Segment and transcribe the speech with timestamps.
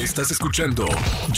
[0.00, 0.86] Estás escuchando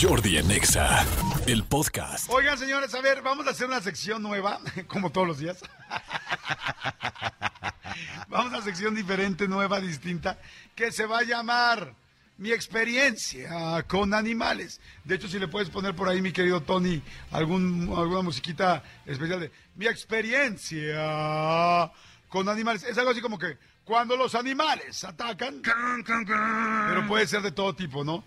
[0.01, 1.05] Jordi en Exa,
[1.47, 2.29] el podcast.
[2.29, 5.59] Oigan, señores, a ver, vamos a hacer una sección nueva, como todos los días.
[8.29, 10.39] vamos a una sección diferente, nueva, distinta,
[10.75, 11.93] que se va a llamar
[12.37, 14.79] Mi experiencia con animales.
[15.03, 17.01] De hecho, si le puedes poner por ahí, mi querido Tony,
[17.31, 21.91] algún, alguna musiquita especial de Mi experiencia
[22.29, 22.83] con animales.
[22.83, 28.05] Es algo así como que cuando los animales atacan, pero puede ser de todo tipo,
[28.05, 28.23] ¿no?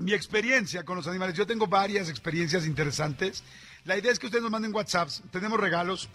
[0.00, 1.36] Mi experiencia con los animales.
[1.36, 3.44] Yo tengo varias experiencias interesantes.
[3.84, 5.22] La idea es que ustedes nos manden WhatsApps.
[5.30, 6.08] Tenemos regalos.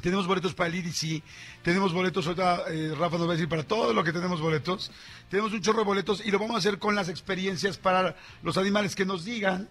[0.00, 1.22] Tenemos boletos para el IDC,
[1.62, 4.92] tenemos boletos, ahorita eh, Rafa nos va a decir para todo lo que tenemos boletos.
[5.30, 8.58] Tenemos un chorro de boletos y lo vamos a hacer con las experiencias para los
[8.58, 9.70] animales que nos digan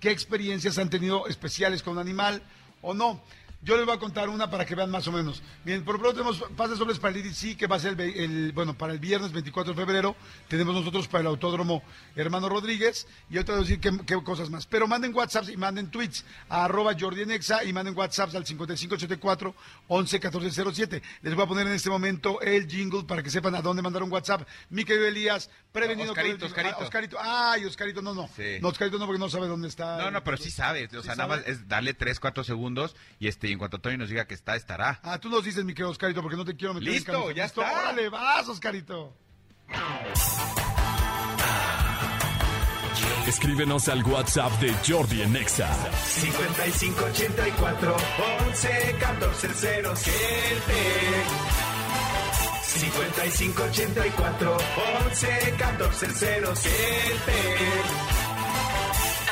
[0.00, 2.42] qué experiencias han tenido especiales con un animal
[2.80, 3.22] o no.
[3.62, 5.42] Yo les voy a contar una para que vean más o menos.
[5.64, 8.74] Bien, por pronto tenemos pases dobles para el IDC, que va a ser el, bueno,
[8.74, 10.14] para el viernes 24 de febrero.
[10.48, 11.82] Tenemos nosotros para el Autódromo
[12.14, 13.08] Hermano Rodríguez.
[13.30, 14.66] Y otra voy a decir qué, cosas más.
[14.66, 19.54] Pero manden WhatsApp y manden tweets a arroba Nexa y manden WhatsApp al 5584
[19.88, 21.02] 111407.
[21.22, 24.02] Les voy a poner en este momento el jingle para que sepan a dónde mandar
[24.02, 24.46] un WhatsApp.
[24.70, 26.76] Mi querido Elías, prevenido Oscarito, Oscarito.
[26.78, 27.16] Ah, Oscarito.
[27.20, 28.28] Ay, Oscarito, no, no.
[28.60, 29.98] No, Oscarito no, porque no sabe dónde está.
[29.98, 30.88] No, no, pero sí sabe.
[30.96, 34.08] O sea, nada más es darle 3, 4 segundos y este en cuanto Tony nos
[34.08, 35.00] diga que está, estará.
[35.02, 37.72] Ah, tú nos dices, mi querido Oscarito, porque no te quiero meter Listo, ya está.
[37.72, 39.16] Órale, vas, Oscarito.
[43.26, 45.68] Escríbenos al WhatsApp de Jordi en Nexa.
[46.04, 47.96] 5584
[48.46, 49.48] 11 14
[52.62, 54.56] 5584
[55.06, 56.06] 11 14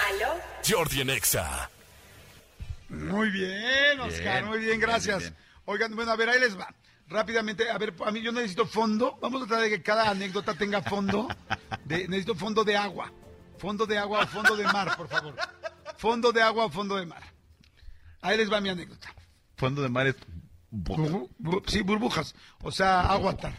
[0.09, 0.41] ¿Aló?
[0.69, 1.71] Jordi en Nexa.
[2.95, 5.33] Muy bien, Oscar, muy bien, gracias.
[5.65, 6.75] Oigan, bueno, a ver, ahí les va.
[7.09, 9.19] Rápidamente, a ver, a mí yo necesito fondo.
[9.21, 11.29] Vamos a tratar de que cada anécdota tenga fondo.
[11.87, 13.13] necesito fondo de agua.
[13.59, 15.35] Fondo de agua o fondo de mar, por favor.
[15.97, 17.23] Fondo de agua o fondo de mar.
[18.23, 19.09] Ahí les va mi anécdota.
[19.57, 20.17] Fondo de mar es...
[21.67, 22.35] sí, burbujas.
[22.63, 23.55] O sea, agua tal.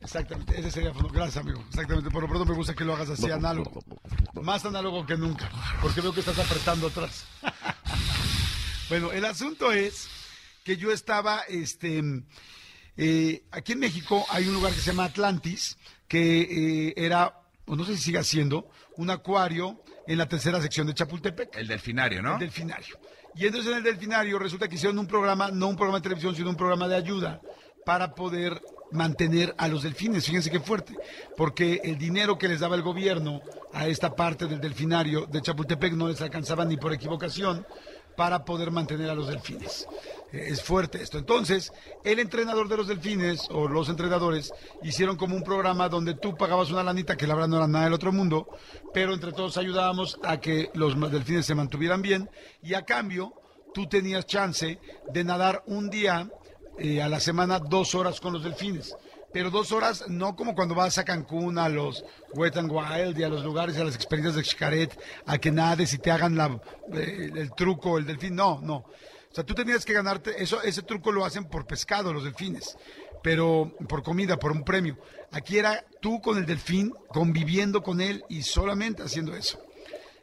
[0.00, 1.10] Exactamente, ese sería fondo.
[1.10, 1.62] Gracias, amigo.
[1.68, 3.84] Exactamente, por lo pronto me gusta que lo hagas así, análogo.
[4.40, 5.50] Más análogo que nunca,
[5.82, 7.26] porque veo que estás apretando atrás.
[8.88, 10.08] Bueno, el asunto es
[10.64, 12.02] que yo estaba, este,
[12.96, 15.76] eh, aquí en México hay un lugar que se llama Atlantis,
[16.06, 16.40] que
[16.88, 20.94] eh, era, o no sé si sigue siendo, un acuario en la tercera sección de
[20.94, 21.54] Chapultepec.
[21.56, 22.34] El delfinario, ¿no?
[22.34, 22.98] El delfinario.
[23.34, 26.34] Y entonces en el delfinario resulta que hicieron un programa, no un programa de televisión,
[26.34, 27.42] sino un programa de ayuda
[27.84, 28.60] para poder
[28.90, 30.24] mantener a los delfines.
[30.24, 30.94] Fíjense qué fuerte,
[31.36, 35.92] porque el dinero que les daba el gobierno a esta parte del delfinario de Chapultepec
[35.92, 37.66] no les alcanzaba ni por equivocación
[38.18, 39.86] para poder mantener a los delfines.
[40.32, 41.18] Eh, es fuerte esto.
[41.18, 44.52] Entonces, el entrenador de los delfines o los entrenadores
[44.82, 47.84] hicieron como un programa donde tú pagabas una lanita que la verdad no era nada
[47.84, 48.48] del otro mundo,
[48.92, 52.28] pero entre todos ayudábamos a que los delfines se mantuvieran bien
[52.60, 53.34] y a cambio
[53.72, 54.80] tú tenías chance
[55.12, 56.28] de nadar un día
[56.76, 58.96] eh, a la semana dos horas con los delfines
[59.32, 63.28] pero dos horas no como cuando vas a Cancún, a los Wet Wild y a
[63.28, 66.60] los lugares, a las experiencias de Xcaret, a que nades y te hagan la,
[66.94, 68.34] eh, el truco, el delfín.
[68.34, 68.76] No, no.
[68.76, 72.78] O sea, tú tenías que ganarte, eso, ese truco lo hacen por pescado los delfines,
[73.22, 74.96] pero por comida, por un premio.
[75.30, 79.60] Aquí era tú con el delfín, conviviendo con él y solamente haciendo eso.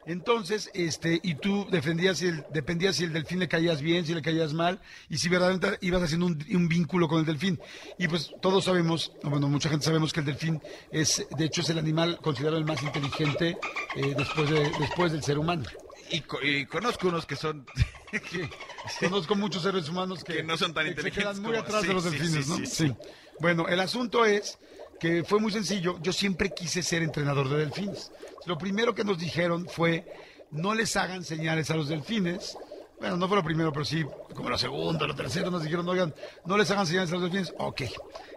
[0.06, 4.14] Entonces, este, y tú defendías si el, dependías si el delfín le caías bien, si
[4.14, 4.80] le caías mal,
[5.10, 7.60] y si verdaderamente ibas haciendo un, vínculo con el delfín.
[7.98, 10.62] Y pues todos sabemos, bueno, mucha gente sabemos que el delfín
[10.92, 13.58] es, de hecho, es el animal considerado el más inteligente
[13.96, 15.64] eh, después, de, después del ser humano.
[16.10, 17.66] Y, conozco unos que son...
[19.00, 21.14] conozco muchos seres humanos que, no son tan inteligentes.
[21.14, 22.64] Se quedan muy atrás de los delfines, ¿no?
[22.64, 22.94] Sí.
[23.40, 24.58] Bueno, el asunto es
[24.98, 25.98] que fue muy sencillo.
[26.00, 28.12] Yo siempre quise ser entrenador de delfines.
[28.46, 30.06] Lo primero que nos dijeron fue,
[30.50, 32.56] no les hagan señales a los delfines.
[32.98, 36.14] Bueno, no fue lo primero, pero sí, como lo segundo, lo tercero, nos dijeron, oigan,
[36.44, 37.54] no les hagan señales a los delfines.
[37.58, 37.82] Ok.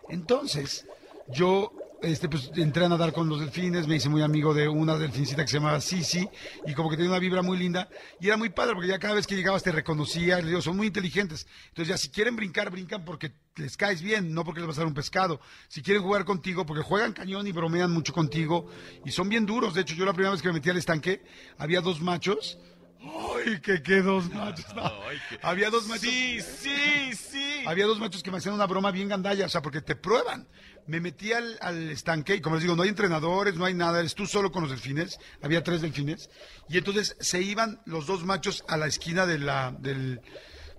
[0.09, 0.85] Entonces,
[1.27, 1.71] yo
[2.01, 5.43] este, pues entré a nadar con los delfines, me hice muy amigo de una delfincita
[5.43, 6.27] que se llamaba Sisi,
[6.65, 7.89] y como que tenía una vibra muy linda,
[8.19, 10.61] y era muy padre, porque ya cada vez que llegabas te reconocía, y les digo,
[10.61, 11.47] son muy inteligentes.
[11.69, 14.81] Entonces ya si quieren brincar, brincan porque les caes bien, no porque les vas a
[14.81, 15.39] dar un pescado.
[15.67, 18.67] Si quieren jugar contigo, porque juegan cañón y bromean mucho contigo,
[19.05, 19.73] y son bien duros.
[19.73, 21.21] De hecho, yo la primera vez que me metí al estanque,
[21.57, 22.57] había dos machos,
[23.01, 24.65] ¡Ay, que qué dos machos!
[25.41, 26.01] Había dos machos.
[26.01, 27.63] Sí, sí, sí.
[27.65, 30.47] Había dos machos que me hacían una broma bien gandalla, o sea, porque te prueban.
[30.85, 31.57] Me metí al,
[31.91, 34.63] estanque y como les digo, no hay entrenadores, no hay nada, eres tú solo con
[34.63, 35.19] los delfines.
[35.41, 36.29] Había tres delfines.
[36.67, 40.21] Y entonces se iban los dos machos a la esquina de la, del,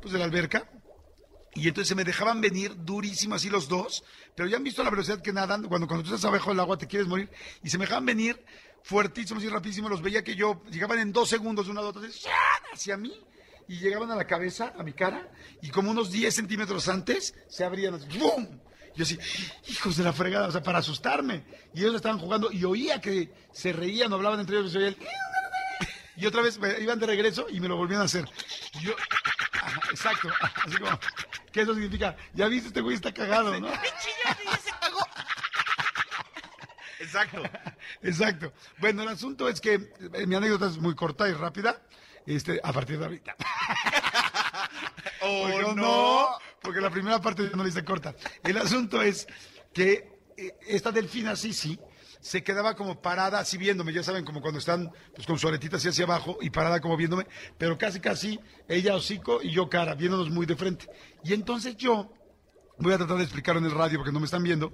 [0.03, 0.69] pues de la alberca.
[1.55, 4.05] Y entonces se me dejaban venir durísimo así los dos,
[4.37, 6.79] pero ya han visto la velocidad que nadan, cuando, cuando tú estás abajo del agua
[6.79, 7.29] te quieres morir,
[7.63, 8.45] y se me dejaban venir
[8.83, 9.91] fuertísimos y rapidísimos.
[9.91, 12.03] Los veía que yo llegaban en dos segundos de una a otra,
[12.73, 13.13] hacia mí,
[13.69, 15.29] y llegaban a la cabeza, a mi cara,
[15.63, 18.47] y como unos 10 centímetros antes, se abrían así, ¡bum!
[18.97, 19.19] Yo así,
[19.69, 21.45] hijos de la fregada, o sea, para asustarme.
[21.75, 24.75] Y ellos estaban jugando y oía que se reían hablaban entre ellos.
[24.75, 24.97] Y, el,
[26.17, 28.29] y otra vez iban de regreso y me lo volvían a hacer.
[28.81, 28.93] Y yo,
[29.91, 30.29] exacto,
[30.67, 30.99] así como,
[31.53, 33.69] que eso significa, ya viste, este güey está cagado, ¿no?
[37.01, 37.43] Exacto.
[38.03, 38.53] Exacto.
[38.79, 39.75] Bueno, el asunto es que
[40.15, 41.83] eh, mi anécdota es muy corta y rápida,
[42.27, 43.37] este, a partir de ahorita.
[45.23, 46.29] ¡Oh, Porque no,
[46.63, 48.15] porque la primera parte no la hice corta.
[48.43, 49.27] El asunto es
[49.73, 51.79] que eh, esta delfina sí, sí,
[52.21, 55.77] se quedaba como parada así viéndome, ya saben, como cuando están pues con su aretita
[55.77, 57.27] así hacia abajo y parada como viéndome,
[57.57, 58.39] pero casi casi
[58.69, 60.87] ella hocico y yo cara, viéndonos muy de frente.
[61.25, 62.13] Y entonces yo,
[62.79, 64.73] voy a tratar de explicarlo en el radio porque no me están viendo,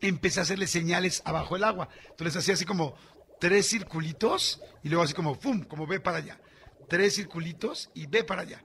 [0.00, 1.88] empecé a hacerle señales abajo el agua.
[2.10, 2.94] Entonces hacía así como
[3.40, 5.64] tres circulitos y luego así como ¡pum!
[5.64, 6.40] como ve para allá.
[6.88, 8.62] Tres circulitos y ve para allá.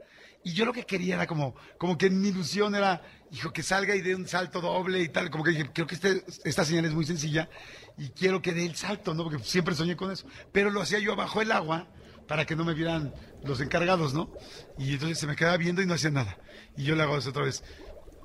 [0.48, 3.02] Y yo lo que quería era como, como que mi ilusión era,
[3.34, 5.30] hijo, que salga y dé un salto doble y tal.
[5.30, 7.50] Como que dije, creo que este- esta señal es muy sencilla
[7.98, 9.26] y quiero que dé el salto, ¿no?
[9.26, 10.26] Porque siempre soñé con eso.
[10.54, 11.90] Pero lo hacía yo abajo el agua
[12.30, 13.14] para que no me vieran
[13.44, 14.32] los encargados, ¿no?
[14.78, 16.38] Y entonces se me quedaba viendo y no hacía nada.
[16.78, 17.62] Y yo le hago eso otra vez.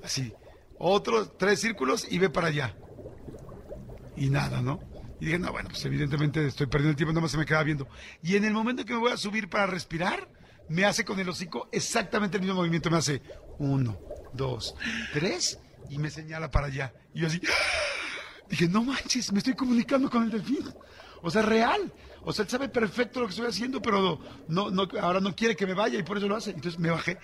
[0.04, 0.32] Así.
[0.78, 2.76] Otros tres círculos y ve para allá
[4.16, 4.78] y nada, ¿no?
[5.20, 7.64] Y dije, no, bueno, pues evidentemente estoy perdiendo el tiempo, nada más se me queda
[7.64, 7.88] viendo.
[8.22, 10.28] Y en el momento que me voy a subir para respirar,
[10.68, 13.22] me hace con el hocico exactamente el mismo movimiento, me hace
[13.58, 13.98] uno,
[14.32, 14.74] dos,
[15.12, 15.58] tres,
[15.90, 16.92] y me señala para allá.
[17.14, 17.40] Y yo así,
[18.48, 20.72] dije, no manches, me estoy comunicando con el delfín.
[21.22, 21.92] O sea, real.
[22.24, 25.56] O sea, él sabe perfecto lo que estoy haciendo, pero no, no, ahora no quiere
[25.56, 26.50] que me vaya y por eso lo hace.
[26.50, 27.18] Entonces me bajé,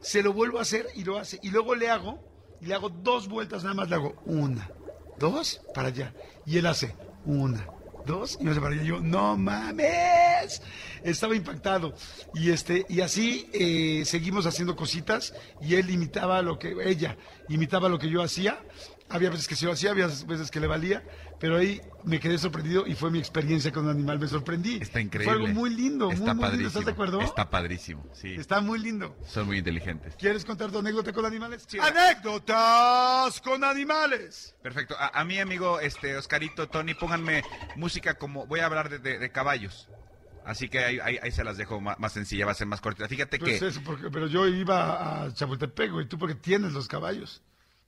[0.00, 1.38] se lo vuelvo a hacer y lo hace.
[1.42, 2.22] Y luego le hago,
[2.60, 4.70] y le hago dos vueltas nada más, le hago una,
[5.18, 6.12] dos, para allá.
[6.46, 6.94] Y él hace
[7.24, 7.66] una,
[8.06, 8.82] dos, y me.
[8.82, 10.62] Y yo, no mames.
[11.02, 11.94] Estaba impactado.
[12.34, 17.16] Y este, y así eh, seguimos haciendo cositas, y él imitaba lo que, ella
[17.48, 18.60] imitaba lo que yo hacía.
[19.10, 21.02] Había veces que sí lo hacía, había veces que le valía,
[21.40, 24.76] pero ahí me quedé sorprendido y fue mi experiencia con un animal, me sorprendí.
[24.80, 25.34] Está increíble.
[25.34, 27.20] Fue algo muy lindo, Está muy, muy lindo, ¿estás de acuerdo?
[27.20, 28.34] Está padrísimo, sí.
[28.34, 29.16] Está muy lindo.
[29.26, 30.14] Son muy inteligentes.
[30.16, 31.64] ¿Quieres contar tu anécdota con animales?
[31.66, 31.78] Sí.
[32.44, 34.54] ¡Anécdotas con animales!
[34.62, 34.94] Perfecto.
[34.98, 37.42] A, a mi amigo, este, Oscarito, Tony, pónganme
[37.76, 39.88] música como, voy a hablar de, de- de caballos.
[40.44, 42.80] Así que ahí, ahí- ahí se las dejo más, más sencilla, va a ser más
[42.80, 43.08] cortita.
[43.08, 46.88] Fíjate Pues que, eso, porque, pero yo iba a Chapultepec, güey, tú porque tienes los
[46.88, 47.42] caballos.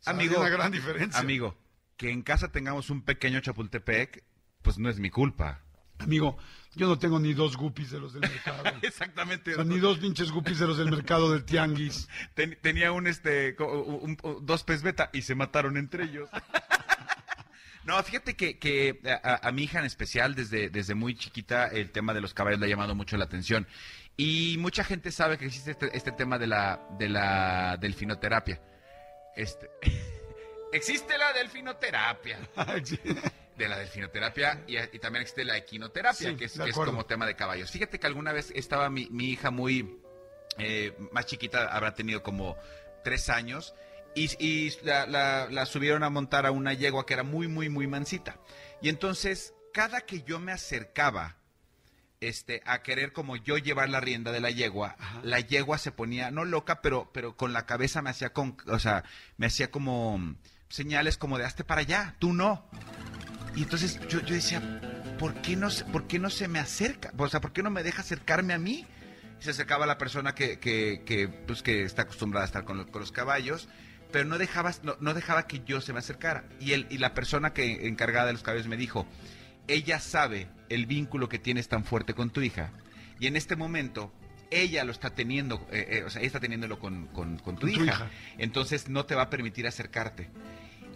[0.06, 1.20] Amigo, una gran diferencia.
[1.20, 1.56] amigo,
[1.96, 4.24] que en casa tengamos un pequeño Chapultepec,
[4.62, 5.60] pues no es mi culpa.
[5.98, 6.36] Amigo,
[6.74, 8.64] yo no tengo ni dos guppies de los del mercado.
[8.82, 9.52] Exactamente.
[9.52, 12.08] O sea, ni dos pinches guppies de los del mercado del tianguis.
[12.34, 16.28] Ten- tenía un este un- un- dos pez beta y se mataron entre ellos.
[17.84, 22.14] No, fíjate que, que a mi hija en especial, desde, desde muy chiquita, el tema
[22.14, 23.66] de los caballos le ha llamado mucho la atención.
[24.16, 28.60] Y mucha gente sabe que existe este, este tema de la, de la delfinoterapia.
[29.36, 29.70] Este,
[30.72, 32.38] existe la delfinoterapia.
[33.56, 37.26] De la delfinoterapia y, y también existe la equinoterapia, Sí, que, es, que como tema
[37.26, 37.70] de caballos.
[37.70, 40.00] Fíjate que alguna vez estaba mi, mi hija muy
[40.58, 42.56] eh, más chiquita, habrá tenido como
[43.04, 43.74] tres años,
[44.14, 47.68] y, y la, la- la subieron a montar a una yegua que era muy, muy,
[47.68, 48.38] muy mansita.
[48.80, 51.36] Y entonces, cada que yo me acercaba
[52.28, 56.30] este, a querer como yo llevar la rienda de la yegua, la yegua se ponía,
[56.30, 59.04] no loca, pero, pero con la cabeza me hacía con, o sea,
[59.36, 60.36] me hacía como
[60.68, 62.64] señales como de hazte para allá, tú no.
[63.54, 64.62] Y entonces yo, yo decía,
[65.18, 67.12] ¿por qué, no, ¿por qué no se me acerca?
[67.18, 68.86] O sea, ¿por qué no me deja acercarme a mí?
[69.40, 72.78] Y se acercaba la persona que, que, que, pues, que está acostumbrada a estar con,
[72.78, 73.68] los- con los caballos,
[74.10, 76.44] pero no dejaba, no, no dejaba que yo se me acercara.
[76.60, 79.06] Y, el, y la persona que encargada de los caballos me dijo,
[79.68, 82.70] ella sabe el vínculo que tienes tan fuerte con tu hija,
[83.20, 84.12] y en este momento
[84.50, 87.68] ella lo está teniendo, eh, eh, o sea, ella está teniéndolo con, con- con tu,
[87.68, 88.10] hija.
[88.38, 90.28] entonces no te va a permitir acercarte.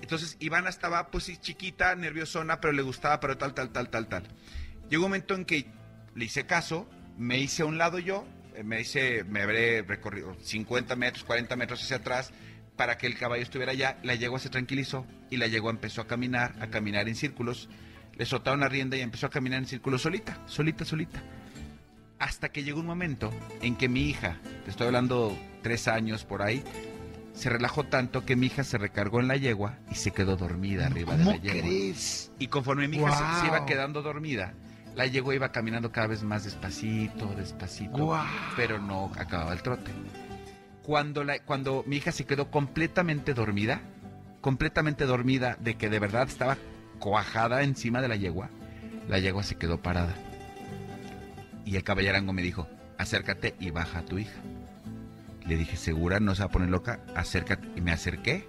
[0.03, 4.09] Entonces Ivana estaba pues sí, chiquita, nerviosona, pero le gustaba, pero tal, tal, tal, tal,
[4.09, 4.23] tal.
[4.91, 5.67] Llegó un momento en que
[6.15, 10.37] le hice caso, me hice a un lado yo, eh, me hice, me habré recorrido
[10.43, 12.33] 50 metros, 40 metros hacia atrás
[12.77, 13.99] para que el caballo estuviera allá.
[14.03, 17.71] La yegua se tranquilizó y la yegua empezó a caminar, a caminar en círculos.
[18.17, 21.23] Le soltaron la rienda y empezó a caminar en círculos solita, solita, solita.
[22.19, 23.31] Hasta que llegó un momento
[23.61, 26.63] en que mi hija, te estoy hablando tres años por ahí,
[27.35, 30.87] se relajó tanto que mi hija se recargó en la yegua y se quedó dormida
[30.87, 31.61] arriba de ¿Cómo la yegua.
[31.61, 32.33] crees?
[32.39, 34.55] Y conforme mi hija se- iba quedando dormida,
[34.95, 38.19] la yegua iba caminando cada vez más despacito, despacito,
[38.57, 39.91] pero no acababa el trote.
[40.83, 43.83] Cuando, la, cuando mi hija se quedó completamente dormida,
[44.41, 46.57] completamente dormida de que de verdad estaba
[46.99, 48.51] cuajada encima de la yegua,
[49.09, 50.15] la yegua se quedó parada.
[51.65, 54.41] Y el caballerango me dijo, acércate y baja a tu hija.
[55.47, 56.21] Le dije, ¿segura?
[56.21, 57.01] ¿No se va a poner loca?
[57.15, 57.69] Acércate.
[57.77, 58.49] Y me acerqué.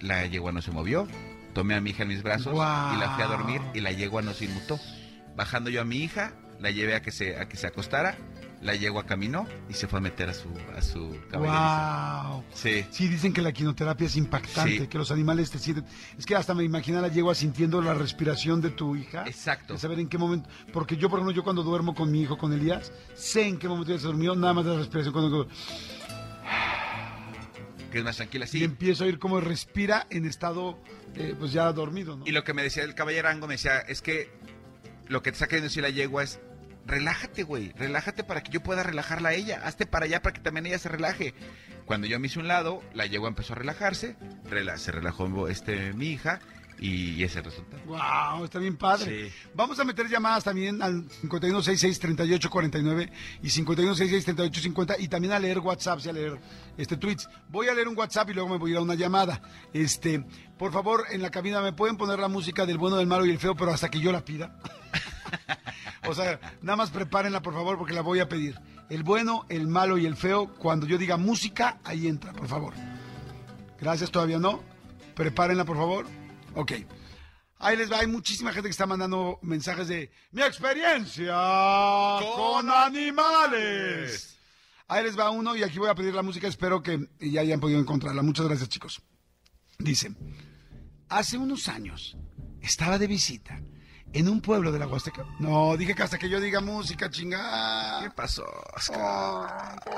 [0.00, 1.06] La yegua no se movió.
[1.52, 4.22] Tomé a mi hija en mis brazos y la fui a dormir y la yegua
[4.22, 4.78] no se inmutó.
[5.36, 8.16] Bajando yo a mi hija, la llevé a que se, a que se acostara.
[8.64, 12.28] La yegua caminó y se fue a meter a su, a su caballeriza.
[12.30, 12.44] Wow.
[12.54, 12.84] Sí.
[12.90, 14.86] Sí, dicen que la quinoterapia es impactante, Sí.
[14.88, 15.84] que los animales te sienten.
[16.18, 19.24] Es que hasta me imagino a la yegua sintiendo la respiración de tu hija.
[19.26, 19.74] Exacto.
[19.74, 20.48] De saber en qué momento.
[20.72, 23.68] Porque yo, por ejemplo, yo cuando duermo con mi hijo, con Elías, sé en qué
[23.68, 25.12] momento ya se durmió, nada más de la respiración.
[25.12, 25.46] Cuando,
[27.92, 28.64] Que es más tranquila, Y sí.
[28.64, 30.82] empiezo a oír cómo respira en estado,
[31.14, 32.26] eh, pues ya dormido, ¿no?
[32.26, 34.30] Y lo que me decía el caballerango, me decía, es que
[35.06, 36.40] lo que te está queriendo decir la yegua es,
[36.86, 40.40] relájate, güey, relájate para que yo pueda relajarla a ella, hazte para allá para que
[40.40, 41.34] también ella se relaje.
[41.86, 44.16] Cuando yo me hice un lado, la yegua empezó a relajarse,
[44.48, 46.40] rela- se relajó este, mi hija
[46.78, 47.82] y, ese resultado.
[47.86, 49.28] Wow, está bien padre.
[49.28, 49.34] Sí.
[49.54, 53.10] Vamos a meter llamadas también al 5166-3849
[53.42, 56.38] y 5166-3850 y también a leer WhatsApp y a leer
[56.76, 57.28] este tweets.
[57.48, 59.40] Voy a leer un WhatsApp y luego me voy a ir a una llamada.
[59.72, 60.24] Este,
[60.58, 63.30] por favor, en la cabina me pueden poner la música del bueno, del malo y
[63.30, 64.56] el feo, pero hasta que yo la pida.
[66.06, 68.60] o sea, nada más prepárenla, por favor, porque la voy a pedir.
[68.90, 72.74] El bueno, el malo y el feo, cuando yo diga música, ahí entra, por favor.
[73.80, 74.62] Gracias, todavía no.
[75.14, 76.06] Prepárenla, por favor.
[76.54, 76.72] Ok.
[77.58, 81.34] Ahí les va, hay muchísima gente que está mandando mensajes de mi experiencia
[82.20, 84.36] con, animales.
[84.86, 87.60] Ahí les va uno y aquí voy a pedir la música, espero que ya hayan
[87.60, 88.22] podido encontrarla.
[88.22, 89.00] Muchas gracias, chicos.
[89.78, 90.14] Dice,
[91.08, 92.16] hace unos años
[92.60, 93.60] estaba de visita
[94.14, 95.24] en un pueblo de la Huasteca.
[95.40, 98.02] No, dije que hasta que yo diga música, chingada.
[98.04, 98.44] ¿Qué pasó,
[98.76, 99.00] Oscar?
[99.00, 99.46] Oh,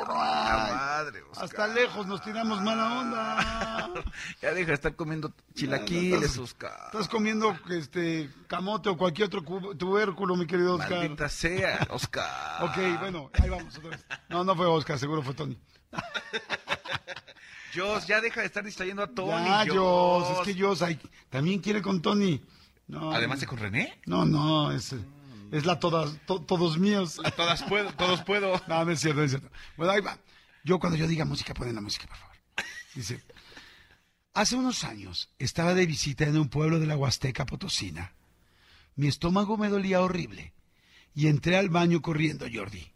[0.09, 1.45] La madre, Oscar.
[1.45, 3.93] hasta lejos nos tiramos mala onda.
[4.43, 6.73] Ya deja de estar comiendo chilaquiles, Estás- Oscar.
[6.87, 9.43] Estás comiendo este camote o cualquier otro
[9.77, 10.91] tubérculo, mi querido Oscar.
[10.99, 12.65] Maldita sea, Oscar.
[12.65, 14.05] Ok, bueno, ahí vamos otra vez.
[14.29, 15.59] No, no fue Oscar, seguro fue Tony.
[17.75, 19.69] Jos, ya deja de estar distrayendo a Tony.
[19.69, 20.29] Jos.
[20.29, 22.43] Jos, es que Jos ay, también quiere con Tony.
[22.89, 24.01] No, Además de con René.
[24.07, 24.95] No, no, es,
[25.51, 27.21] es la todas, to- todos míos.
[27.37, 28.61] Todas puedo, todos puedo.
[28.69, 29.51] No, no es cierto, no es cierto.
[29.77, 30.19] Bueno, ahí va.
[30.65, 32.37] Yo cuando yo diga música, ponen la música, por favor.
[32.95, 33.23] Dice,
[34.35, 38.13] hace unos años estaba de visita en un pueblo de la Huasteca Potosina.
[38.95, 40.55] Mi estómago me dolía horrible
[41.15, 42.93] y entré al baño corriendo, Jordi.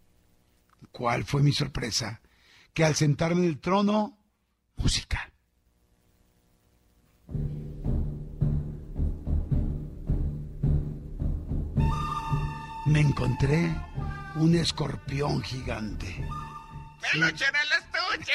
[0.93, 2.21] ¿Cuál fue mi sorpresa?
[2.73, 4.19] Que al sentarme en el trono,
[4.77, 5.31] música.
[12.91, 13.73] Me encontré
[14.35, 16.27] un escorpión gigante.
[17.01, 18.33] ¡Peluche en el estuche!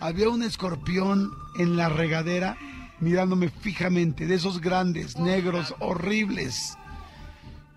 [0.00, 2.58] Había un escorpión en la regadera
[2.98, 6.76] mirándome fijamente, de esos grandes, negros, horribles.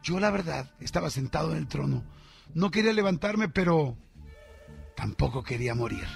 [0.02, 2.04] Yo la verdad estaba sentado en el trono.
[2.56, 3.96] No quería levantarme, pero
[4.96, 6.08] tampoco quería morir.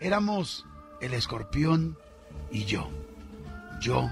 [0.00, 0.66] Éramos
[1.00, 1.96] el escorpión
[2.50, 2.90] y yo.
[3.80, 4.10] Yo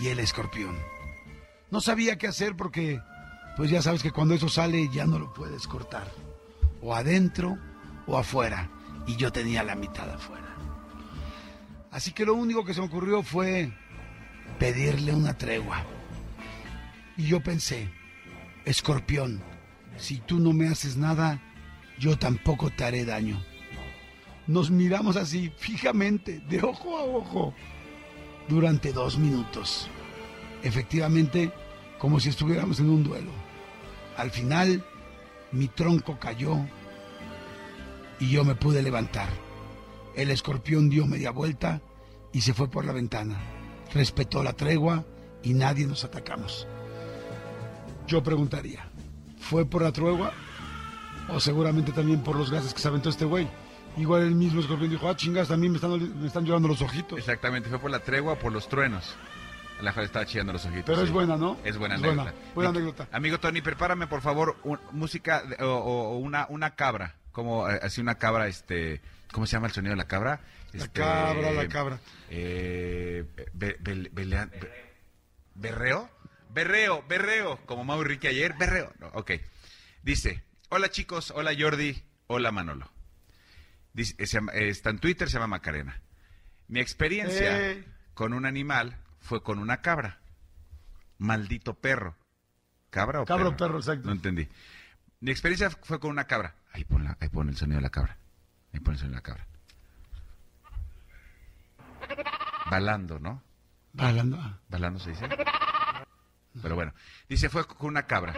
[0.00, 0.78] y el escorpión.
[1.72, 3.00] No sabía qué hacer porque,
[3.56, 6.10] pues ya sabes que cuando eso sale ya no lo puedes cortar.
[6.82, 7.58] O adentro
[8.06, 8.70] o afuera.
[9.06, 10.54] Y yo tenía la mitad afuera.
[11.90, 13.72] Así que lo único que se me ocurrió fue
[14.58, 15.84] pedirle una tregua.
[17.16, 17.90] Y yo pensé,
[18.64, 19.42] escorpión,
[19.96, 21.42] si tú no me haces nada,
[21.98, 23.42] yo tampoco te haré daño.
[24.46, 27.54] Nos miramos así, fijamente, de ojo a ojo,
[28.48, 29.88] durante dos minutos.
[30.62, 31.52] Efectivamente,
[32.00, 33.30] como si estuviéramos en un duelo.
[34.16, 34.84] Al final,
[35.52, 36.56] mi tronco cayó
[38.18, 39.28] y yo me pude levantar.
[40.16, 41.82] El escorpión dio media vuelta
[42.32, 43.38] y se fue por la ventana.
[43.92, 45.04] Respetó la tregua
[45.42, 46.66] y nadie nos atacamos.
[48.06, 48.90] Yo preguntaría,
[49.38, 50.32] ¿fue por la tregua?
[51.28, 53.46] O seguramente también por los gases que se aventó este güey.
[53.96, 57.18] Igual el mismo escorpión dijo, ah, chingas, también me me están llorando los ojitos.
[57.18, 59.16] Exactamente, fue por la tregua, por los truenos.
[59.82, 60.84] La cual estaba chillando los ojitos.
[60.86, 61.12] Pero es sí.
[61.12, 61.58] buena, ¿no?
[61.64, 62.32] Es buena Es anécdota.
[62.32, 63.08] buena, buena anécdota.
[63.12, 67.16] Amigo Tony, prepárame por favor un- música de- o, una, una cabra.
[67.32, 69.00] Como eh, así una cabra, este.
[69.32, 70.40] ¿Cómo se llama el sonido de la cabra?
[70.72, 71.98] La Este, cabra, la cabra.
[72.28, 74.90] Eh, be- be- belea- be-
[75.54, 76.10] ¿Berreo?
[76.50, 77.58] Berreo, berreo.
[77.66, 78.54] Como Mau Ricky ayer.
[78.58, 78.92] Berreo.
[78.98, 79.32] No, ok.
[80.02, 82.90] Dice: Hola chicos, hola Jordi, hola Manolo.
[83.92, 86.00] Dice, se llama- eh, está en Twitter, se llama Macarena.
[86.68, 87.76] Mi experiencia
[88.14, 90.18] con un animal fue con una cabra.
[91.18, 92.16] Maldito perro.
[92.90, 93.54] ¿Cabra o Cabra perro?
[93.54, 94.06] o perro, exacto.
[94.06, 94.48] No entendí.
[95.20, 96.54] Mi experiencia fue con una cabra.
[96.72, 98.16] Ahí pon, la- ahí pon el sonido de la cabra.
[98.72, 99.46] Ahí pon el sonido de la cabra.
[102.70, 103.42] Balando, ¿no?
[103.92, 104.38] Balando.
[104.40, 104.58] ah.
[104.68, 105.28] Balando se dice.
[106.62, 106.92] Pero bueno,
[107.28, 108.34] dice, fue con una cabra.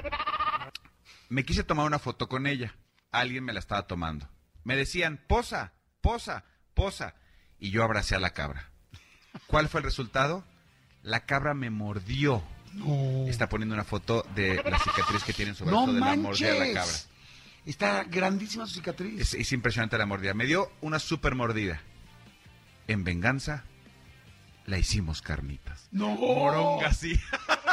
[1.28, 2.74] Me quise tomar una foto con ella.
[3.10, 4.28] Alguien me la estaba tomando.
[4.64, 7.14] Me decían, posa, posa, posa.
[7.58, 8.68] Y yo abracé a la cabra.
[9.46, 10.44] ¿Cuál fue el resultado?
[11.02, 12.42] La cabra me mordió.
[12.74, 13.26] No.
[13.28, 16.16] Está poniendo una foto de la cicatriz que tiene en su brazo No de la
[16.16, 16.96] mordida de la cabra.
[17.66, 19.20] Está grandísima su cicatriz.
[19.20, 20.34] Es, es impresionante la mordida.
[20.34, 21.80] Me dio una super mordida.
[22.88, 23.64] En venganza,
[24.66, 25.88] la hicimos carnitas.
[25.92, 26.08] No.
[26.16, 27.18] Moronga, sí.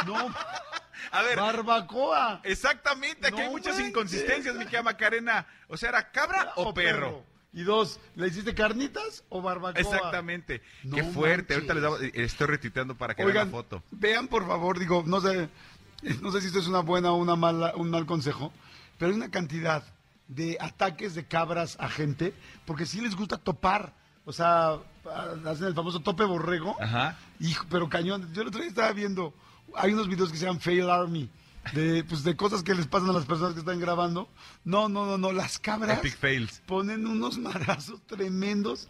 [0.06, 0.34] No.
[1.12, 2.40] A ver, Barbacoa.
[2.44, 3.88] exactamente, aquí No hay muchas manches.
[3.88, 5.46] inconsistencias, mi querida Macarena.
[5.66, 7.24] O sea, ¿era cabra o, perro?
[7.52, 9.80] Y dos, ¿le hiciste carnitas o barbacoa?
[9.80, 10.62] Exactamente.
[10.84, 11.54] No Qué fuerte.
[11.54, 11.56] manches.
[11.56, 13.82] Ahorita les damos- eh, estoy retuiteando para que vean Oigan, la foto.
[13.90, 15.48] vean por favor, digo, no sé,
[16.22, 18.52] no sé si esto es una buena o una mala, un mal consejo,
[18.98, 19.82] pero hay una cantidad
[20.28, 22.32] de ataques de cabras a gente,
[22.66, 24.76] porque sí les gusta topar, o sea,
[25.44, 27.18] hacen el famoso tope borrego, Ajá.
[27.40, 28.32] hijo, pero cañón.
[28.32, 29.34] Yo el otro día estaba viendo,
[29.74, 31.28] hay unos videos que se llaman Fail Army,
[31.74, 34.28] de, pues, de cosas que les pasan a las personas que están grabando.
[34.64, 36.60] No, no, no, no, las cabras Epic fails.
[36.66, 38.88] ponen unos marazos tremendos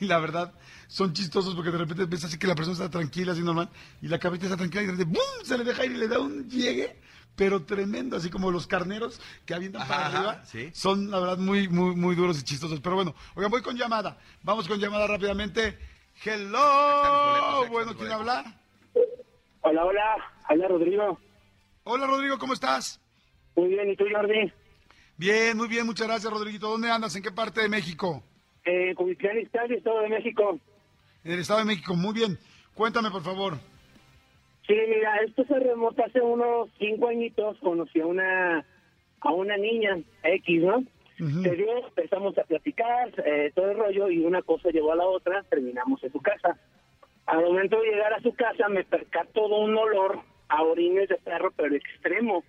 [0.00, 0.52] y la verdad
[0.86, 3.68] son chistosos porque de repente ves así que la persona está tranquila, así normal,
[4.00, 5.44] y la cabrita está tranquila y de repente ¡bum!
[5.44, 7.00] se le deja ir y le da un llegue,
[7.34, 10.42] pero tremendo, así como los carneros que avientan para arriba.
[10.44, 10.70] sí.
[10.74, 12.80] Son la verdad muy, muy, muy duros y chistosos.
[12.80, 14.18] Pero bueno, oigan, voy con llamada.
[14.42, 15.78] Vamos con llamada rápidamente.
[16.24, 16.58] Hello.
[17.68, 18.60] boletos, Bueno, ¿quién habla?
[19.62, 20.02] Hola, hola,
[20.44, 21.18] habla Rodrigo.
[21.84, 23.00] Hola Rodrigo, ¿cómo estás?
[23.56, 24.52] Muy bien, ¿y tú, Jordi?
[25.16, 26.68] Bien, muy bien, muchas gracias Rodriguito.
[26.68, 27.16] ¿Dónde andas?
[27.16, 28.22] ¿En qué parte de México?
[28.64, 30.60] Eh, Cubitlán Estado de México.
[31.24, 32.38] En el Estado de México, muy bien.
[32.74, 33.54] Cuéntame, por favor.
[34.66, 37.58] Sí, mira, esto se remonta hace unos cinco añitos.
[37.58, 38.64] Conocí a una,
[39.20, 40.84] a una niña X, ¿no?
[41.18, 45.04] Se dio, empezamos a platicar, eh, todo el rollo, y una cosa llevó a la
[45.04, 46.58] otra, terminamos en su casa.
[47.26, 50.20] Al momento de llegar a su casa me percató de un olor
[50.56, 52.44] a orines de perro, pero extremo.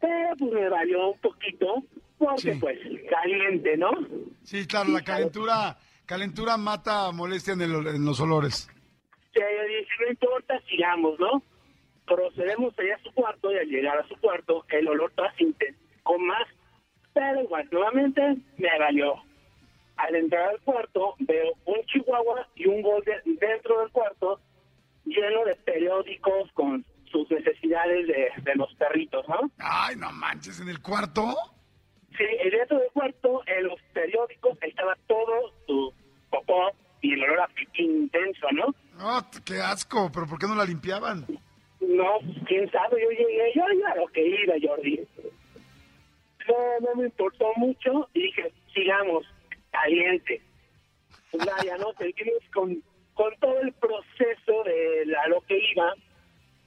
[0.00, 1.82] Pero pues me valió un poquito,
[2.18, 2.58] porque Sí.
[2.60, 2.78] pues
[3.10, 3.90] caliente, ¿no?
[4.44, 8.68] Sí, claro, la calentura, calentura mata molestia en, el- en los olores.
[9.34, 11.42] Sí, yo dije, no importa, sigamos, ¿no?
[12.06, 16.18] Procedemos allá a su cuarto y al llegar a su cuarto, el olor se intensificó
[16.18, 16.46] más.
[17.12, 18.22] Pero igual, nuevamente,
[18.56, 19.14] me valió.
[19.96, 24.40] Al entrar al cuarto, veo un chihuahua y un golden dentro del cuarto,
[25.04, 29.50] lleno de periódicos con sus necesidades de, de los perritos, ¿no?
[29.58, 31.34] Ay, no manches, ¿en el cuarto?
[32.16, 35.92] Sí, dentro del cuarto, en los periódicos, estaba todo su
[36.30, 37.48] popó y el olor a
[37.80, 38.74] intenso, ¿no?
[39.00, 41.24] Oh, qué asco, pero ¿por qué no la limpiaban?
[41.80, 45.00] No, quién sabe, yo llegué, yo iba a lo que iba, Jordi.
[46.48, 46.54] No,
[46.88, 49.24] no me importó mucho y dije, sigamos,
[49.70, 50.42] caliente.
[51.30, 51.92] Pues vaya, ¿no?
[51.98, 52.82] Seguimos con,
[53.14, 55.92] con todo el proceso de la- lo que iba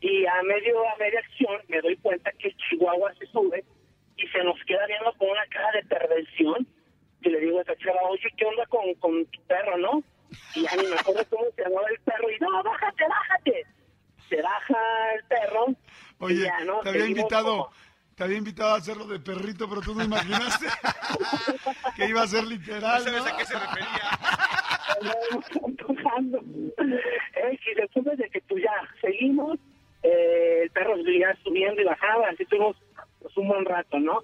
[0.02, 3.64] y a medio a media acción me doy cuenta que el chihuahua se sube
[4.18, 6.68] y se nos queda viendo con una cara de perversión.
[7.22, 10.04] Y le digo a esta chava, oye, ¿qué onda con, con tu perro, no?
[10.56, 13.66] Y ya ni me acuerdo cómo se llamaba el perro y no, bájate, bájate.
[14.28, 14.78] Se baja
[15.16, 15.66] el perro.
[16.20, 16.80] Oye, ya, ¿no?
[16.80, 17.72] te había Seguimos invitado, como-
[18.16, 20.66] te había invitado a hacerlo de perrito, pero tú no imaginaste
[21.96, 23.30] que iba a ser literal, ¿Sabes ¿no?
[23.34, 24.10] a qué se refería?
[27.72, 29.58] y después de que pues ya seguimos,
[30.04, 32.76] eh, el perro seguía subiendo y bajaba, así tuvimos
[33.20, 34.24] pues, un buen rato, ¿no?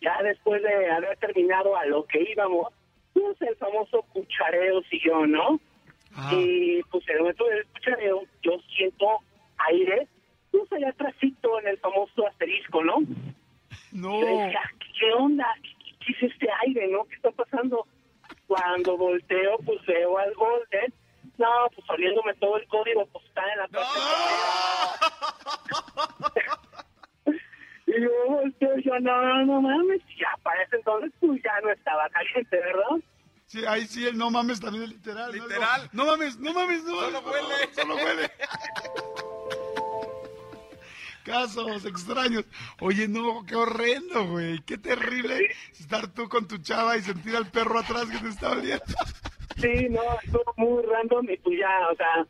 [0.00, 2.72] Ya después de haber terminado a lo que íbamos,
[3.12, 5.58] pues el famoso cuchareo siguió, ¿no?
[6.14, 9.06] Ah, Y pues en el momento del cuchareo, yo siento
[9.68, 10.06] aire,
[10.50, 13.00] pues allá atrásito en el famoso asterisco, ¿no?
[13.92, 14.62] no, Yo decía,
[14.98, 15.46] ¿qué onda?
[15.62, 15.70] ¿Qué,
[16.04, 17.04] qué es este aire, no?
[17.04, 17.86] ¿Qué está pasando?
[18.46, 20.92] Cuando volteo, pues veo al Golden.
[21.38, 24.00] No, pues oliéndome todo el código postal en la parte
[27.86, 30.00] Y yo volteo y yo, no, no mames.
[30.08, 32.96] Y ya para ese entonces, pues ya no estaba caliente, ¿verdad?
[33.96, 35.34] Sí, el no mames también es literal.
[35.34, 35.46] ¿no?
[35.48, 35.88] Literal.
[35.92, 37.66] No, mames, no mames, no Solo mames, huele.
[37.66, 38.30] no, solo huele.
[41.24, 42.44] Casos extraños.
[42.80, 44.60] Oye, no, qué horrendo, güey.
[44.60, 48.50] Qué terrible estar tú con tu chava y sentir al perro atrás que te está
[48.52, 48.84] oliendo.
[49.56, 52.26] Sí, no, estuvo muy random y pues ya, o sea,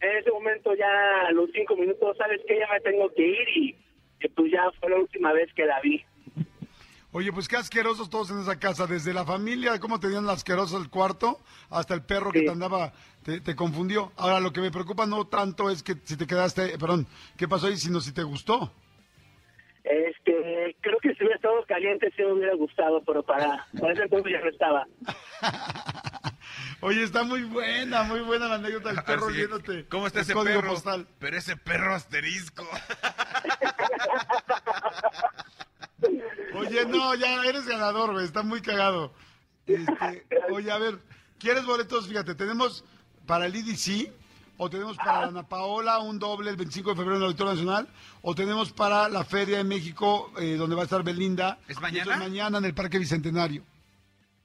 [0.00, 3.48] en ese momento ya a los cinco minutos, ¿sabes que Ya me tengo que ir
[3.54, 3.76] y,
[4.20, 6.02] y pues ya fue la última vez que la vi.
[7.12, 10.90] Oye, pues qué asquerosos todos en esa casa, desde la familia, cómo tenían asqueroso el
[10.90, 12.92] cuarto, hasta el perro que te andaba,
[13.24, 14.12] te, te confundió.
[14.16, 17.66] Ahora, lo que me preocupa no tanto es que si te quedaste, perdón, qué pasó
[17.66, 18.72] ahí, sino si te gustó.
[19.82, 24.04] Este, creo que si hubiera estado caliente sí me hubiera gustado, pero para, para ese
[24.04, 24.86] entonces ya no estaba.
[26.80, 29.86] Oye, está muy buena, muy buena la anécdota del perro Así, viéndote.
[29.88, 30.74] ¿Cómo está ese código perro?
[30.74, 31.08] postal.
[31.18, 32.64] Pero ese perro asterisco.
[36.88, 38.24] no, ya eres ganador, güey.
[38.24, 39.12] Está muy cagado.
[39.66, 40.98] Este, oye, a ver,
[41.38, 42.08] ¿quieres boletos?
[42.08, 42.84] Fíjate, tenemos
[43.26, 44.12] para el IDC
[44.56, 47.52] o tenemos para la Ana Paola un doble el 25 de febrero en el Auditorio
[47.52, 47.88] Nacional
[48.22, 51.58] o tenemos para la Feria de México eh, donde va a estar Belinda.
[51.68, 52.14] ¿Es mañana?
[52.14, 53.62] eso mañana en el Parque Bicentenario.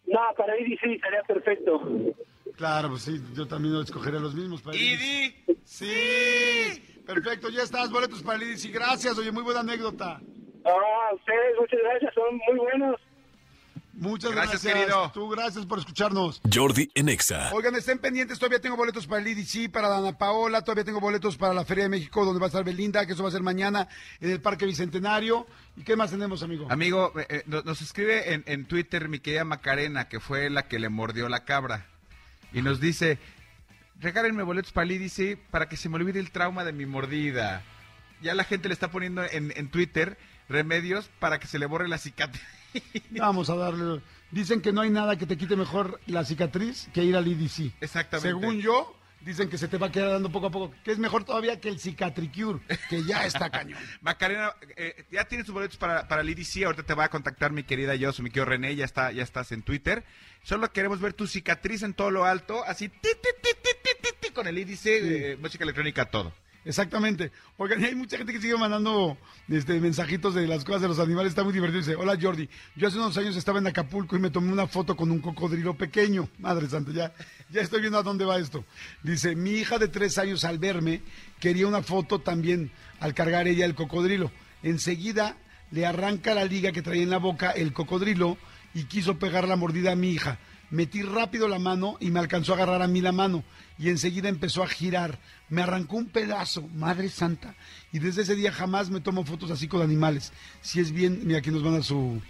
[0.08, 1.82] No, para sí, estaría perfecto.
[2.56, 4.78] Claro, pues sí, yo también escogeré los mismos para.
[4.78, 5.36] ¡Idi!
[5.66, 8.72] Sí, perfecto, ya estás, boletos para el IDC.
[8.72, 10.22] Gracias, oye, muy buena anécdota.
[10.66, 13.00] Ah, ustedes, muchas gracias, son muy buenos.
[13.98, 14.74] Muchas Gracias, gracias.
[14.74, 15.12] querido.
[15.14, 16.42] Tú, gracias por escucharnos.
[16.54, 17.50] Jordi en Exa.
[17.54, 21.00] Oigan, estén pendientes, todavía tengo boletos para el IDC, para la Ana Paola, todavía tengo
[21.00, 23.32] boletos para la Feria de México, donde va a estar Belinda, que eso va a
[23.32, 23.88] ser mañana
[24.20, 25.48] en el Parque Bicentenario.
[25.78, 26.68] ¿Y qué más tenemos, amigo?
[26.70, 30.68] Amigo, eh, eh, nos nos escribe en, en Twitter mi querida Macarena, que fue la
[30.68, 31.86] que le mordió la cabra.
[32.52, 33.18] Y nos dice,
[34.02, 37.64] regálenme boletos para el IDC para que se me olvide el trauma de mi mordida.
[38.22, 40.18] Ya la gente le está poniendo en, en Twitter
[40.50, 42.44] remedios para que se le borre la cicatriz.
[43.12, 44.02] Vamos a darle.
[44.32, 47.74] Dicen que no hay nada que te quite mejor la cicatriz que ir al IDC.
[47.80, 48.30] Exactamente.
[48.30, 51.00] Según yo, dicen que se te va a quedar dando poco a poco, que es
[51.00, 53.80] mejor todavía que el Cicatricure, que ya está cañón.
[54.02, 57.52] Macarena, eh, ya tienes tus boletos para, para el IDC, ahorita te va a contactar
[57.52, 60.04] mi querida Yosu, mi querido René, ya, está, ya estás en Twitter.
[60.44, 63.10] Solo queremos ver tu cicatriz en todo lo alto, así, ti,
[64.22, 66.34] ti, con el IDC, eh, música electrónica, todo.
[66.66, 67.32] Exactamente.
[67.58, 71.30] Oigan, hay mucha gente que sigue mandando este, mensajitos de las cosas de los animales.
[71.30, 71.80] Está muy divertido.
[71.80, 74.96] Dice, hola Jordi, yo hace unos años estaba en Acapulco y me tomé una foto
[74.96, 76.28] con un cocodrilo pequeño.
[76.40, 77.14] Madre santa, ya,
[77.52, 78.66] ya estoy viendo a dónde va esto.
[79.04, 81.04] Dice, mi hija de tres años al verme
[81.40, 84.32] quería una foto también al cargar ella el cocodrilo.
[84.64, 85.38] Enseguida
[85.70, 88.38] le arranca la liga que traía en la boca el cocodrilo
[88.74, 90.40] y quiso pegar la mordida a mi hija.
[90.72, 93.44] Metí rápido la mano y me alcanzó a agarrar a mí la mano
[93.78, 95.20] y enseguida empezó a girar.
[95.50, 97.56] Me arrancó un pedazo, madre santa.
[97.94, 100.32] Y desde ese día jamás me tomo fotos así con animales.
[100.62, 102.22] Si es bien, mira aquí nos van a su,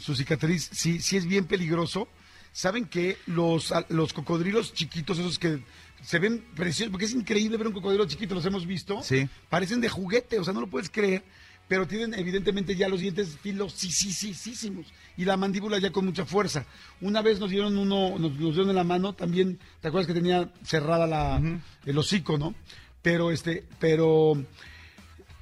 [0.00, 2.08] su cicatriz, si, si es bien peligroso.
[2.52, 5.62] ¿Saben que los, a- los cocodrilos chiquitos, esos que
[6.02, 9.00] se ven preciosos, porque es increíble ver un cocodrilo chiquito, los hemos visto?
[9.02, 9.28] Sí.
[9.48, 11.22] Parecen de juguete, o sea, no lo puedes creer,
[11.68, 16.64] pero tienen evidentemente ya los dientes filosísimos y la mandíbula ya con mucha fuerza.
[17.00, 20.14] Una vez nos dieron uno, nos, nos dieron en la mano, también, ¿te acuerdas que
[20.14, 21.40] tenía cerrada la,
[21.84, 22.54] el hocico, no?
[23.02, 24.42] Pero este, pero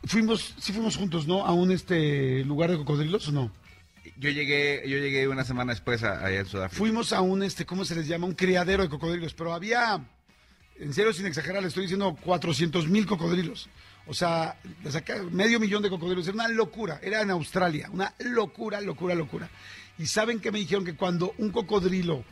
[0.04, 1.44] fuimos, sí fuimos juntos, ¿no?
[1.46, 3.52] A un este lugar de cocodrilos o no?
[4.18, 6.78] Yo llegué, yo llegué una semana después a- allá en Sudáfrica.
[6.78, 8.26] Fuimos a un este, ¿cómo se les llama?
[8.26, 10.04] Un criadero de cocodrilos, pero había,
[10.78, 13.68] en serio, sin exagerar, le estoy diciendo 400 mil cocodrilos.
[14.08, 14.56] O sea,
[15.32, 16.26] medio millón de cocodrilos.
[16.28, 17.00] Era una locura.
[17.02, 17.88] Era en Australia.
[17.92, 19.48] Una locura, locura, locura.
[19.98, 22.24] Y saben que me dijeron que cuando un cocodrilo,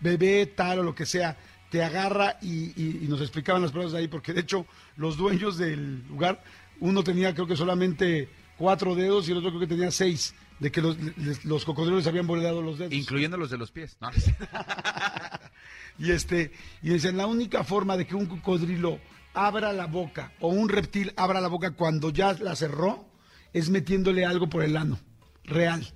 [0.00, 1.36] bebé, tal o lo que sea,
[1.70, 4.66] te agarra y, y- y nos explicaban las pruebas de ahí, porque de hecho
[4.96, 6.42] los dueños del lugar,
[6.80, 10.70] uno tenía creo que solamente cuatro dedos y el otro creo que tenía seis, de
[10.70, 12.92] que los, les- los cocodrilos les habían volado los dedos.
[12.92, 13.96] Incluyendo los de los pies.
[14.00, 14.10] No,
[15.98, 18.98] Y este, y decían, la única forma de que un cocodrilo
[19.34, 23.08] abra la boca o un reptil abra la boca cuando ya la cerró
[23.52, 24.98] es metiéndole algo por el ano.
[25.44, 25.86] Real.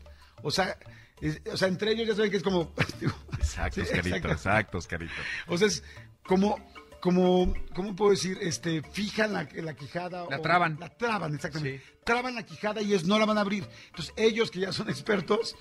[0.42, 0.76] O sea,
[1.20, 2.72] es- o sea, entre ellos ya saben que es como.
[3.38, 5.12] Exacto, Oscarito, exacto, Oscarito.
[5.46, 5.82] O sea, es
[6.26, 6.58] como,
[7.00, 8.38] como, ¿cómo puedo decir?
[8.40, 10.26] Este, fijan la, la quijada.
[10.30, 10.76] La o- traban.
[10.80, 11.78] La traban, exactamente.
[11.84, 11.92] Sí.
[12.04, 13.66] Traban la quijada y es no la van a abrir.
[13.88, 15.56] Entonces, ellos que ya son expertos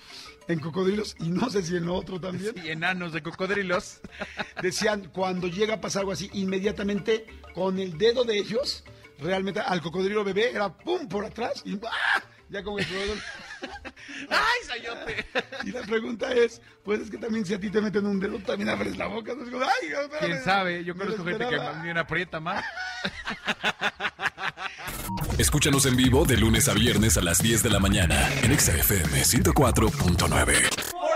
[0.48, 4.00] en cocodrilos, y no sé si en lo otro también, Y enanos de cocodrilos.
[4.62, 8.84] decían, cuando llega a pasar algo así, inmediatamente con el dedo de ellos,
[9.18, 12.22] realmente al cocodrilo bebé era pum por atrás y ¡ah!
[12.48, 12.86] ya como el.
[14.30, 15.26] ¡Ay, sayote!
[15.64, 18.38] Y la pregunta es, pues es que también si a ti te meten un dedo,
[18.38, 19.34] también abres la boca.
[19.34, 19.42] ¿no?
[19.42, 20.20] ¡ay, espérame!
[20.20, 20.84] ¿Quién sabe?
[20.84, 22.64] Yo conozco gente que más bien aprieta más.
[25.38, 28.74] Escúchanos en vivo de lunes a viernes a las 10 de la mañana en Exa
[28.74, 31.15] FM 104.9.